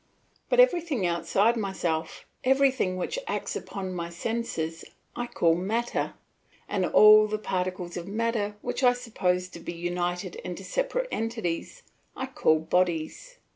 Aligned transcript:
But 0.49 0.59
everything 0.59 1.05
outside 1.05 1.55
myself, 1.55 2.25
everything 2.43 2.97
which 2.97 3.19
acts 3.27 3.55
upon 3.55 3.93
my 3.93 4.09
senses, 4.09 4.83
I 5.15 5.27
call 5.27 5.53
matter, 5.53 6.15
and 6.67 6.87
all 6.87 7.27
the 7.27 7.37
particles 7.37 7.97
of 7.97 8.07
matter 8.07 8.55
which 8.63 8.81
I 8.83 8.93
suppose 8.93 9.47
to 9.49 9.59
be 9.59 9.73
united 9.73 10.37
into 10.37 10.63
separate 10.63 11.07
entities 11.11 11.83
I 12.17 12.25
call 12.25 12.57
bodies. 12.61 13.37